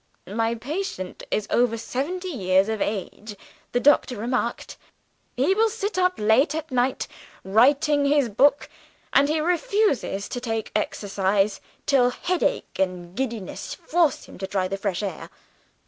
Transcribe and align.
"My 0.25 0.55
patient 0.55 1.21
is 1.29 1.45
over 1.51 1.77
seventy 1.77 2.29
years 2.31 2.69
of 2.69 2.81
age," 2.81 3.35
the 3.71 3.79
doctor 3.79 4.17
remarked. 4.17 4.75
"He 5.37 5.53
will 5.53 5.69
sit 5.69 5.95
up 5.95 6.13
late 6.17 6.55
at 6.55 6.71
night, 6.71 7.07
writing 7.43 8.05
his 8.05 8.27
book; 8.27 8.67
and 9.13 9.29
he 9.29 9.39
refuses 9.39 10.27
to 10.29 10.39
take 10.41 10.71
exercise, 10.75 11.61
till 11.85 12.09
headache 12.09 12.79
and 12.79 13.13
giddiness 13.15 13.75
force 13.75 14.25
him 14.25 14.39
to 14.39 14.47
try 14.47 14.67
the 14.67 14.75
fresh 14.75 15.03
air. 15.03 15.29